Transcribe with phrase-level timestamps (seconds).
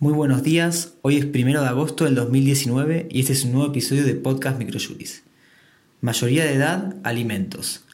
[0.00, 3.70] Muy buenos días, hoy es primero de agosto del 2019 y este es un nuevo
[3.70, 5.24] episodio de Podcast Microjuris.
[6.02, 7.84] Mayoría de edad, alimentos.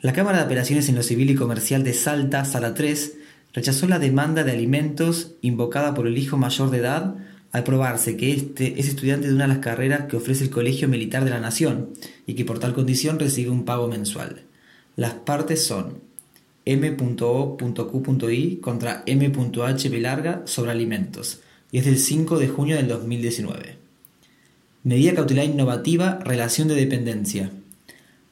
[0.00, 3.16] La Cámara de Apelaciones en lo Civil y Comercial de Salta, Sala 3,
[3.52, 7.16] rechazó la demanda de alimentos invocada por el hijo mayor de edad
[7.50, 10.86] al probarse que este es estudiante de una de las carreras que ofrece el Colegio
[10.86, 11.94] Militar de la Nación
[12.28, 14.44] y que por tal condición recibe un pago mensual.
[14.94, 15.98] Las partes son
[16.64, 21.40] m.o.q.i contra m.h larga sobre alimentos
[21.70, 23.76] y es del 5 de junio del 2019.
[24.84, 27.50] Medida cautelar innovativa, relación de dependencia.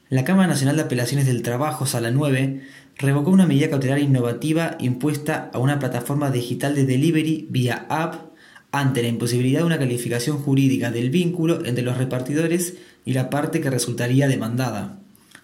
[0.09, 2.60] La Cámara Nacional de Apelaciones del Trabajo, Sala 9,
[2.98, 8.32] revocó una medida cautelar innovativa impuesta a una plataforma digital de delivery vía app
[8.70, 13.60] ante la imposibilidad de una calificación jurídica del vínculo entre los repartidores y la parte
[13.60, 15.02] que resultaría demandada.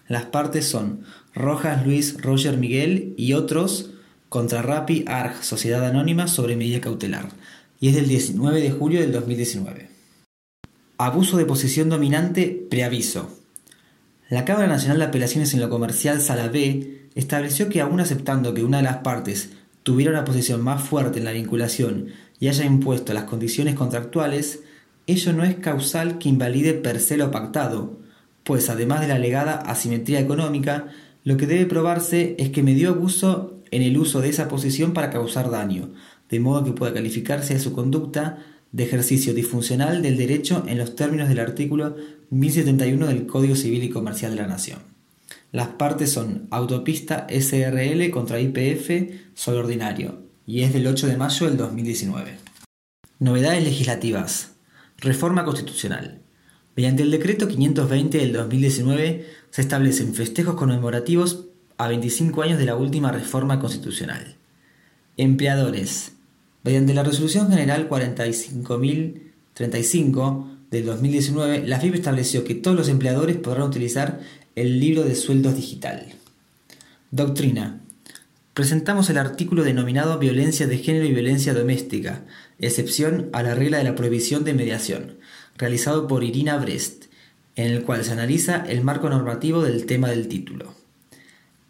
[0.09, 1.01] Las partes son
[1.35, 3.91] Rojas, Luis, Roger, Miguel y otros
[4.27, 7.29] contra Rapi Arg, Sociedad Anónima sobre medida cautelar,
[7.79, 9.87] y es del 19 de julio del 2019.
[10.97, 13.37] Abuso de posición dominante, preaviso.
[14.29, 18.63] La Cámara Nacional de Apelaciones en lo Comercial Sala B estableció que aún aceptando que
[18.63, 19.51] una de las partes
[19.83, 22.07] tuviera una posición más fuerte en la vinculación
[22.39, 24.61] y haya impuesto las condiciones contractuales,
[25.05, 27.99] ello no es causal que invalide per se lo pactado,
[28.49, 30.87] pues además de la alegada asimetría económica,
[31.23, 34.93] lo que debe probarse es que me dio abuso en el uso de esa posición
[34.93, 35.91] para causar daño,
[36.31, 38.39] de modo que pueda calificarse a su conducta
[38.71, 41.95] de ejercicio disfuncional del derecho en los términos del artículo
[42.31, 44.79] 1071 del Código Civil y Comercial de la Nación.
[45.51, 51.45] Las partes son Autopista SRL contra IPF sobre ordinario y es del 8 de mayo
[51.45, 52.35] del 2019.
[53.19, 54.53] Novedades legislativas.
[54.97, 56.23] Reforma constitucional.
[56.79, 62.77] Mediante el decreto 520 del 2019 se establecen festejos conmemorativos a 25 años de la
[62.77, 64.37] última reforma constitucional.
[65.17, 66.13] Empleadores.
[66.63, 73.63] Mediante la Resolución General 45.035 del 2019, la FIP estableció que todos los empleadores podrán
[73.63, 74.21] utilizar
[74.55, 76.05] el libro de sueldos digital.
[77.11, 77.81] Doctrina.
[78.53, 82.23] Presentamos el artículo denominado Violencia de género y violencia doméstica,
[82.57, 85.19] excepción a la regla de la prohibición de mediación
[85.59, 87.05] realizado por Irina Brest,
[87.55, 90.73] en el cual se analiza el marco normativo del tema del título.